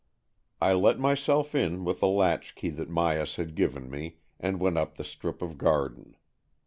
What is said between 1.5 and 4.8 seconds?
in with the latchkey that Myas had given me, and went